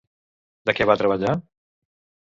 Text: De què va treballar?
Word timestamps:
De 0.69 0.75
què 0.79 0.89
va 0.93 0.97
treballar? 1.05 1.37